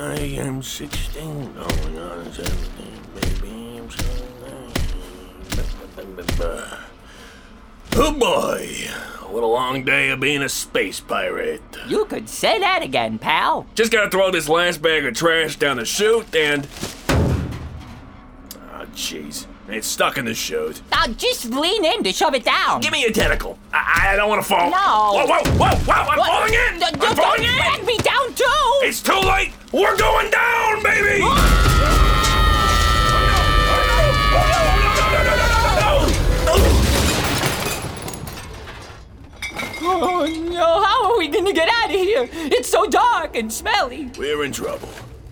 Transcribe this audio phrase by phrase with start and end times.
[0.00, 2.54] I am 16, going on 17,
[3.14, 3.80] baby.
[3.80, 4.26] I'm 17.
[7.96, 8.66] Oh boy,
[9.28, 11.60] what a long day of being a space pirate.
[11.86, 13.66] You could say that again, pal.
[13.74, 16.66] Just gotta throw this last bag of trash down the chute and.
[17.10, 19.44] Oh, jeez.
[19.72, 20.82] It's stuck in the chute.
[20.90, 22.80] Now just lean in to shove it down.
[22.80, 23.56] Give me a tentacle.
[23.72, 24.68] I, I don't want to fall.
[24.70, 24.76] No.
[24.76, 25.92] Whoa, whoa, whoa, whoa!
[25.92, 26.26] I'm What?
[26.26, 26.78] falling in.
[26.80, 27.56] D- I'm falling don't in.
[27.56, 28.44] drag me down too.
[28.82, 29.52] It's too late.
[29.72, 31.22] We're going down, baby.
[39.82, 42.28] Oh no, how are we gonna get out of here?
[42.32, 44.10] It's so dark and smelly.
[44.18, 44.88] We're in trouble.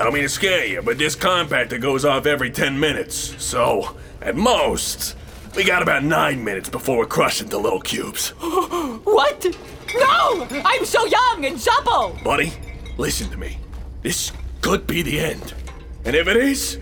[0.00, 3.34] I don't mean to scare you, but this compactor goes off every 10 minutes.
[3.36, 5.14] So, at most,
[5.54, 8.30] we got about 9 minutes before we're crushed into little cubes.
[9.04, 9.44] What?
[9.94, 10.48] No!
[10.64, 12.16] I'm so young and supple!
[12.24, 12.50] Buddy,
[12.96, 13.58] listen to me.
[14.00, 14.32] This
[14.62, 15.52] could be the end.
[16.06, 16.78] And if it is,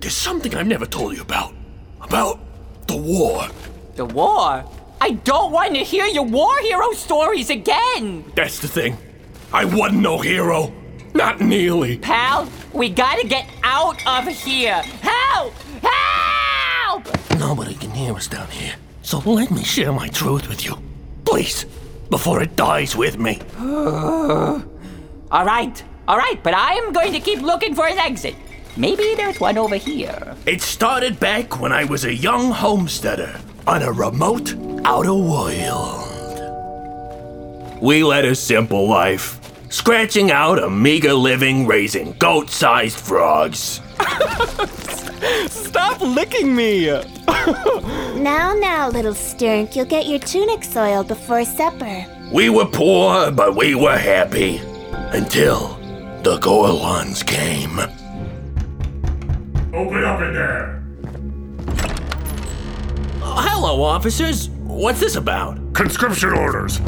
[0.00, 1.54] there's something I've never told you about.
[2.00, 2.40] About
[2.88, 3.46] the war.
[3.94, 4.64] The war?
[5.00, 8.24] I don't want to hear your war hero stories again!
[8.34, 8.96] That's the thing.
[9.52, 10.72] I wasn't no hero.
[11.16, 11.96] Not nearly.
[11.96, 14.82] Pal, we gotta get out of here!
[15.00, 15.54] Help!
[15.82, 17.38] Help!
[17.38, 18.74] Nobody can hear us down here.
[19.00, 20.76] So let me share my truth with you.
[21.24, 21.64] Please,
[22.10, 23.40] before it dies with me.
[25.32, 28.34] Alright, alright, but I am going to keep looking for an exit.
[28.76, 30.36] Maybe there's one over here.
[30.44, 36.02] It started back when I was a young homesteader on a remote outer world.
[37.80, 43.80] We led a simple life, scratching out a meager living raising goat sized frogs.
[45.48, 46.90] Stop licking me!
[48.16, 52.04] Now, now, little stink, you'll get your tunic soiled before supper.
[52.32, 54.56] We were poor, but we were happy.
[55.12, 55.76] Until
[56.22, 57.78] the Gorlons came.
[59.72, 60.82] Open up in there!
[63.20, 64.48] hello, officers.
[64.48, 65.58] What's this about?
[65.72, 66.80] Conscription orders!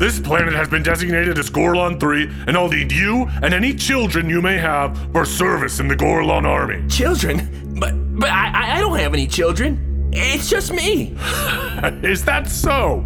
[0.00, 4.30] This planet has been designated as Gorlon 3, and I'll need you and any children
[4.30, 6.88] you may have for service in the Gorlon army.
[6.88, 7.76] Children?
[7.78, 10.08] But but I, I don't have any children.
[10.10, 11.14] It's just me.
[12.02, 13.04] Is that so?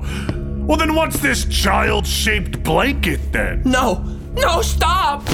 [0.69, 3.62] Well, then what's this child shaped blanket then?
[3.65, 3.94] No,
[4.34, 5.27] no, stop!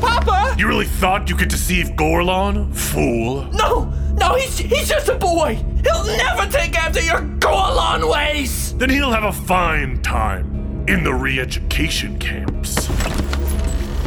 [0.00, 0.56] Papa!
[0.58, 2.74] You really thought you could deceive Gorlon?
[2.74, 3.44] Fool.
[3.52, 3.84] No,
[4.18, 5.54] no, he's he's just a boy.
[5.84, 8.74] He'll never take after your Gorlon ways.
[8.74, 10.53] Then he'll have a fine time
[10.86, 12.86] in the re education camps.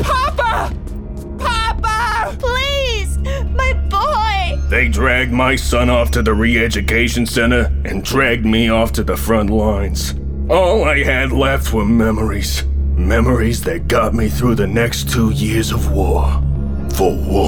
[0.01, 0.75] Papa!
[1.39, 2.37] Papa!
[2.39, 4.61] Please, my boy!
[4.69, 9.03] They dragged my son off to the re education center and dragged me off to
[9.03, 10.13] the front lines.
[10.49, 12.63] All I had left were memories.
[12.95, 16.41] Memories that got me through the next two years of war.
[16.93, 17.46] For war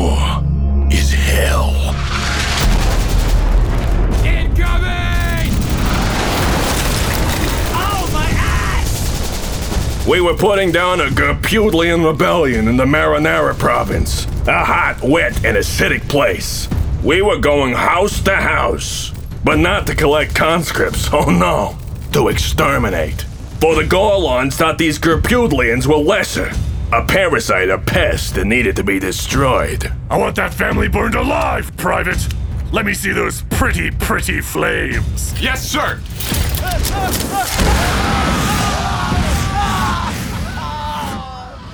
[10.10, 14.26] We were putting down a Gerpudlian rebellion in the Marinara province.
[14.48, 16.68] A hot, wet, and acidic place.
[17.04, 19.12] We were going house to house.
[19.44, 21.78] But not to collect conscripts, oh no.
[22.14, 23.22] To exterminate.
[23.62, 26.50] For the Gorlons thought these Gerpudlians were lesser.
[26.92, 29.94] A parasite, a pest that needed to be destroyed.
[30.10, 32.28] I want that family burned alive, Private!
[32.72, 35.40] Let me see those pretty, pretty flames.
[35.40, 36.00] Yes, sir.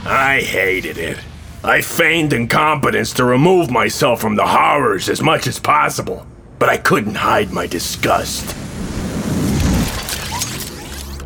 [0.05, 1.17] I hated it.
[1.63, 6.27] I feigned incompetence to remove myself from the horrors as much as possible,
[6.59, 8.55] but I couldn't hide my disgust.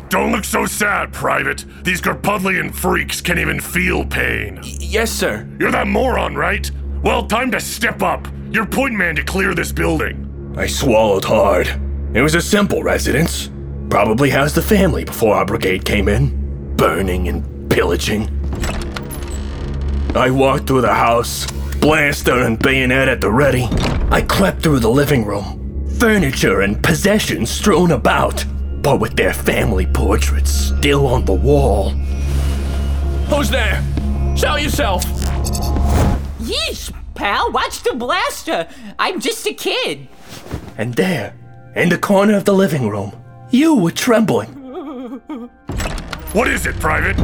[0.08, 1.66] Don't look so sad, Private.
[1.84, 4.60] These Gerpudlian freaks can't even feel pain.
[4.64, 5.46] Yes, sir.
[5.60, 6.70] You're that moron, right?
[7.02, 8.26] Well, time to step up.
[8.50, 10.54] You're point man to clear this building.
[10.56, 11.68] I swallowed hard.
[12.14, 13.50] It was a simple residence.
[13.90, 18.39] Probably housed the family before our brigade came in, burning and pillaging.
[20.14, 21.46] I walked through the house,
[21.80, 23.68] blaster and bayonet at the ready.
[24.10, 28.44] I crept through the living room, furniture and possessions strewn about,
[28.82, 31.90] but with their family portraits still on the wall.
[33.30, 33.84] Who's there?
[34.36, 35.04] Show yourself!
[36.40, 38.66] Yeesh, pal, watch the blaster.
[38.98, 40.08] I'm just a kid.
[40.76, 41.34] And there,
[41.76, 43.12] in the corner of the living room,
[43.50, 44.48] you were trembling.
[46.32, 47.16] What is it, Private?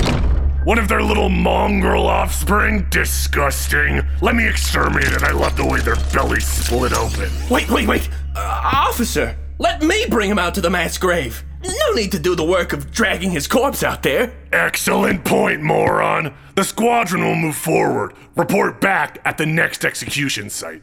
[0.67, 2.89] One of their little mongrel offspring?
[2.91, 4.03] Disgusting.
[4.21, 5.23] Let me exterminate it.
[5.23, 7.31] I love the way their bellies split open.
[7.49, 8.11] Wait, wait, wait!
[8.35, 11.45] Uh, officer, let me bring him out to the mass grave.
[11.63, 14.35] no need to do the work of dragging his corpse out there.
[14.53, 16.35] Excellent point, moron.
[16.57, 18.15] The squadron will move forward.
[18.35, 20.83] Report back at the next execution site.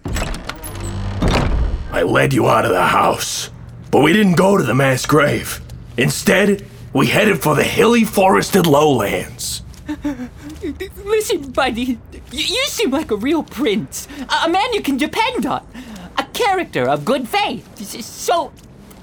[1.91, 3.49] I led you out of the house,
[3.91, 5.59] but we didn't go to the mass grave.
[5.97, 9.59] Instead, we headed for the hilly forested lowlands.
[11.03, 11.99] Listen, buddy,
[12.31, 14.07] you, seem like a real prince,
[14.43, 15.65] a, man you can depend on,
[16.17, 17.77] a character of good faith.
[18.03, 18.51] So,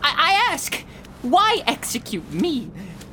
[0.02, 0.84] I, I ask,
[1.22, 2.70] why execute me?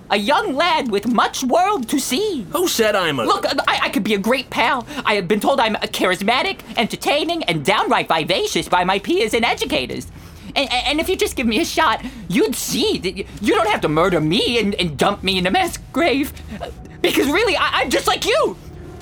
[0.10, 2.48] A young lad with much world to see.
[2.52, 3.26] Who said I'm a.
[3.26, 4.88] Look, I, I could be a great pal.
[5.06, 10.08] I have been told I'm charismatic, entertaining, and downright vivacious by my peers and educators.
[10.56, 13.68] And, and if you just give me a shot, you'd see that you you don't
[13.68, 16.32] have to murder me and, and dump me in a mass grave.
[17.08, 18.58] Because really, I, I'm just like you.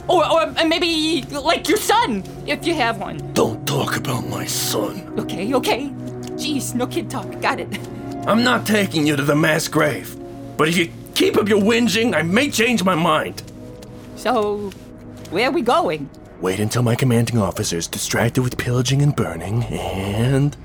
[0.08, 3.18] Or, or maybe like your son, if you have one.
[3.34, 5.20] Don't talk about my son.
[5.20, 5.90] Okay, okay.
[6.38, 7.42] Jeez, no kid talk.
[7.42, 7.80] Got it.
[8.28, 10.16] I'm not taking you to the mass grave.
[10.58, 13.42] But if you keep up your whinging, I may change my mind.
[14.16, 14.70] So,
[15.32, 16.08] where are we going?
[16.42, 20.56] Wait until my commanding officer is distracted with pillaging and burning, and.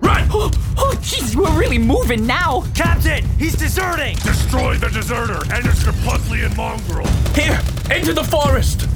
[0.00, 0.28] Run!
[0.30, 2.64] Oh, oh, jeez, we're really moving now.
[2.74, 4.16] Captain, he's deserting!
[4.16, 7.06] Destroy the deserter and his Gerpudlian mongrel.
[7.34, 7.60] Here,
[7.94, 8.86] into the forest!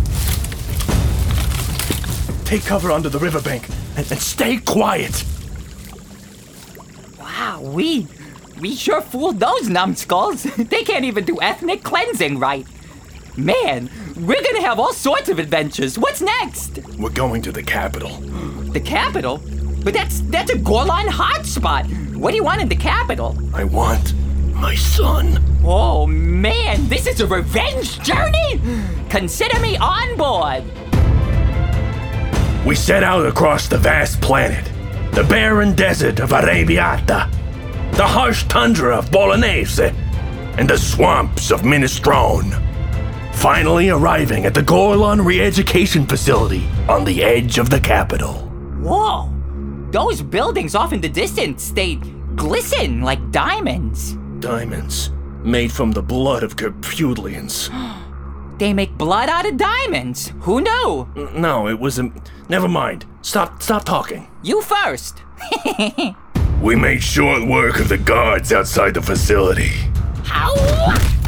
[2.47, 5.25] Take cover under the riverbank and, and stay quiet.
[7.19, 8.07] Wow, we
[8.61, 10.43] we sure fooled those numbskulls.
[10.57, 12.67] they can't even do ethnic cleansing right.
[13.37, 15.99] Man, we're gonna have all sorts of adventures.
[15.99, 16.79] What's next?
[16.99, 18.11] We're going to the capital.
[18.73, 19.39] The capital?
[19.85, 22.15] But that's that's a Gorlon hotspot.
[22.15, 23.37] What do you want in the capital?
[23.53, 24.15] I want
[24.55, 25.43] my son.
[25.65, 28.61] Oh man, this is a revenge journey?
[29.11, 30.65] Consider me on board.
[32.65, 34.65] We set out across the vast planet,
[35.15, 37.29] the barren desert of Arabiata,
[37.97, 39.91] the harsh tundra of Bolognese,
[40.59, 42.61] and the swamps of Minestrone.
[43.35, 48.35] Finally arriving at the Gorlon Re-Education Facility on the edge of the capital.
[48.81, 49.32] Whoa!
[49.93, 51.97] Those buildings off in the distance, they
[52.35, 54.15] glisten like diamonds.
[54.41, 55.11] Diamonds,
[55.45, 57.69] made from the blood of Gerpudlians.
[58.59, 60.33] They make blood out of diamonds.
[60.43, 61.09] Who knew?
[61.35, 62.15] No, it wasn't.
[62.15, 63.05] Um, never mind.
[63.23, 64.29] Stop, stop talking.
[64.43, 65.23] You first.
[66.63, 69.71] We made short work of the guards outside the facility.
[70.23, 70.55] How?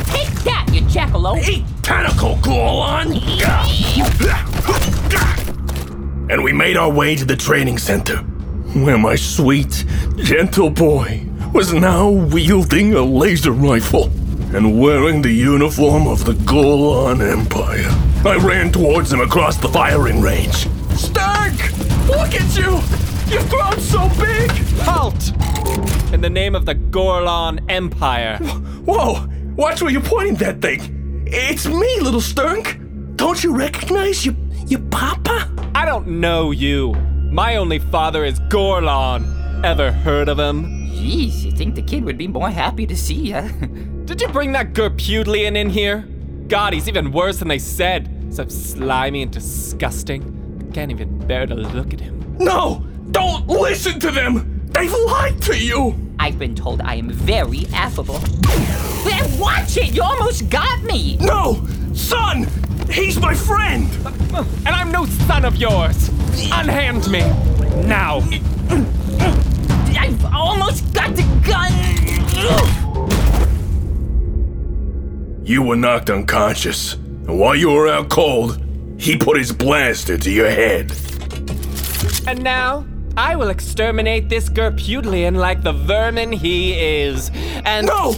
[0.06, 1.48] Take that, you jackalope.
[1.48, 3.18] Eat tentacle, Gorlon!
[6.30, 8.24] And we made our way to the training center,
[8.74, 9.84] where my sweet,
[10.16, 14.06] gentle boy was now wielding a laser rifle
[14.54, 17.88] and wearing the uniform of the Gorlon Empire.
[18.28, 20.68] I ran towards him across the firing range.
[20.96, 21.52] Stark!
[22.08, 22.80] Look at you!
[23.32, 24.50] You've grown so big!
[24.82, 25.32] Halt!
[26.12, 28.38] In the name of the Gorlon Empire.
[28.84, 29.28] Whoa!
[29.56, 31.24] Watch where you're pointing that thing!
[31.26, 33.16] It's me, little Sternk!
[33.16, 34.34] Don't you recognize your,
[34.66, 35.48] your papa?
[35.76, 36.94] I don't know you.
[37.34, 39.64] My only father is Gorlon.
[39.64, 40.86] Ever heard of him?
[40.92, 43.40] Jeez, you think the kid would be more happy to see ya?
[44.04, 46.06] Did you bring that Gerpudlian in here?
[46.46, 48.32] God, he's even worse than they said.
[48.32, 50.22] So slimy and disgusting.
[50.60, 52.36] I can't even bear to look at him.
[52.38, 52.86] No!
[53.10, 54.68] Don't listen to them!
[54.68, 55.96] They've lied to you!
[56.20, 58.20] I've been told I am very affable.
[59.02, 59.92] Then watch it!
[59.92, 61.16] You almost got me!
[61.16, 61.66] No!
[61.94, 62.46] Son!
[62.88, 63.90] He's my friend!
[64.06, 64.44] Uh, uh.
[64.66, 66.12] And I'm no son of yours!
[66.52, 67.20] Unhand me!
[67.86, 68.18] Now!
[69.98, 71.72] I've almost got the gun!
[75.46, 78.62] You were knocked unconscious, and while you were out cold,
[78.98, 80.92] he put his blaster to your head.
[82.26, 82.86] And now,
[83.16, 87.30] I will exterminate this Gerpudlian like the vermin he is.
[87.64, 88.14] And No!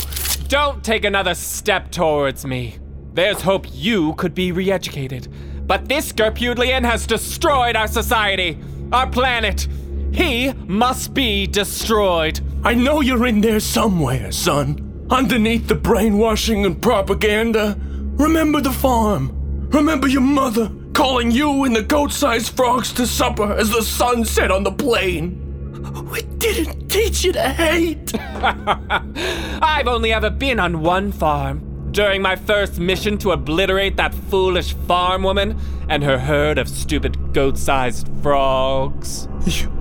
[0.49, 2.79] don't take another step towards me.
[3.13, 5.29] There's hope you could be re educated.
[5.67, 8.59] But this Gerpudlian has destroyed our society,
[8.93, 9.67] our planet.
[10.13, 12.41] He must be destroyed.
[12.65, 15.07] I know you're in there somewhere, son.
[15.11, 17.77] Underneath the brainwashing and propaganda.
[18.17, 19.69] Remember the farm.
[19.71, 24.25] Remember your mother calling you and the goat sized frogs to supper as the sun
[24.25, 25.43] set on the plain.
[26.11, 28.13] We didn't teach you to hate.
[28.21, 31.66] I've only ever been on one farm.
[31.97, 37.33] During my first mission to obliterate that foolish farm woman and her herd of stupid
[37.33, 39.27] goat sized frogs.
[39.47, 39.73] You,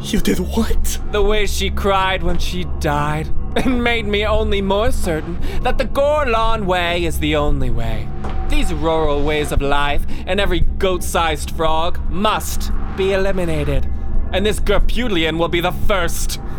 [0.00, 0.98] you did what?
[1.12, 5.84] The way she cried when she died It made me only more certain that the
[5.84, 8.08] Gorlon way is the only way.
[8.48, 13.88] These rural ways of life and every goat sized frog must be eliminated.
[14.32, 16.40] And this Gerpudlian will be the first.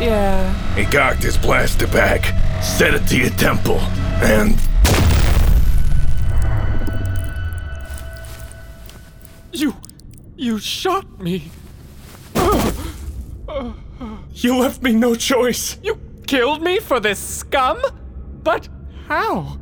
[0.00, 0.74] Yeah.
[0.74, 2.22] He cocked his blaster back,
[2.64, 3.78] set it to your temple,
[4.22, 4.58] and
[9.52, 9.76] You.
[10.36, 11.50] You shot me.
[14.32, 15.78] you left me no choice.
[15.82, 17.80] You killed me for this scum?
[18.42, 18.68] But
[19.06, 19.58] how?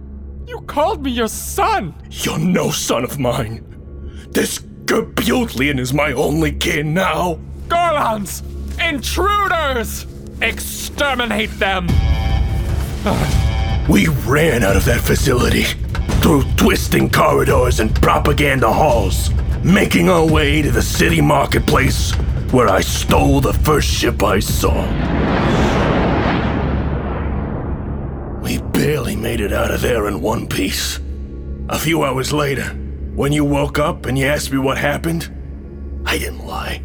[0.47, 1.95] You called me your son.
[2.11, 3.65] You're no son of mine.
[4.31, 7.39] This Gerpudlian is my only kin now.
[7.69, 8.43] Gorlons!
[8.81, 10.07] Intruders!
[10.41, 11.87] Exterminate them!
[13.89, 15.65] We ran out of that facility
[16.23, 19.31] through twisting corridors and propaganda halls,
[19.65, 22.13] making our way to the city marketplace
[22.53, 24.85] where I stole the first ship I saw.
[28.41, 31.01] We barely made it out of there in one piece.
[31.71, 32.69] A few hours later,
[33.15, 35.31] when you woke up and you asked me what happened,
[36.07, 36.83] I didn't lie.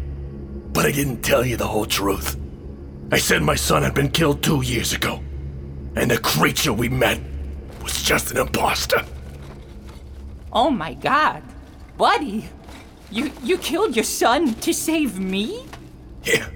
[0.72, 2.36] But I didn't tell you the whole truth.
[3.12, 5.20] I said my son had been killed two years ago,
[5.98, 7.20] and the creature we met
[7.82, 9.04] was just an imposter.
[10.52, 11.42] Oh my god.
[11.96, 12.48] Buddy,
[13.10, 15.66] you you killed your son to save me?
[16.22, 16.46] Yeah,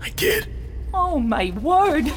[0.00, 0.48] I did.
[0.94, 2.12] Oh my word.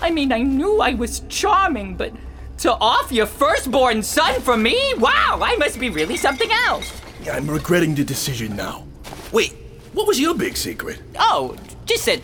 [0.00, 2.12] I mean, I knew I was charming, but
[2.58, 4.94] to off your firstborn son for me?
[4.98, 7.00] Wow, I must be really something else.
[7.22, 8.86] Yeah, I'm regretting the decision now.
[9.30, 9.54] Wait,
[9.92, 11.00] what was your big secret?
[11.18, 11.56] Oh,
[11.86, 12.20] just that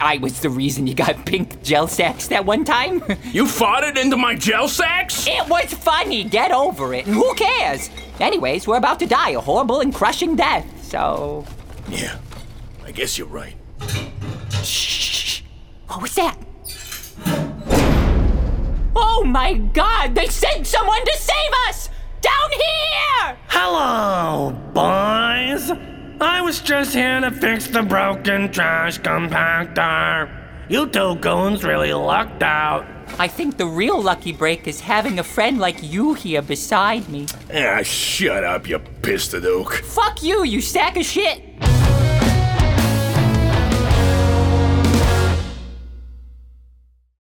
[0.00, 3.02] I was the reason you got pink gel sacks that one time.
[3.32, 5.26] You farted into my gel sacks?
[5.26, 7.06] it was funny, get over it.
[7.06, 7.90] Who cares?
[8.18, 11.44] Anyways, we're about to die a horrible and crushing death, so.
[11.88, 12.16] Yeah,
[12.84, 13.54] I guess you're right.
[14.62, 15.42] Shh.
[15.88, 16.36] What was that?
[18.96, 21.88] Oh my god, they sent someone to save us!
[22.20, 23.36] Down here!
[23.48, 25.70] Hello, boys.
[26.20, 30.28] I was just here to fix the broken trash compactor.
[30.68, 32.86] You two goons really lucked out.
[33.18, 37.26] I think the real lucky break is having a friend like you here beside me.
[37.54, 39.72] Ah, shut up, you pistadook.
[39.72, 41.49] Fuck you, you sack of shit!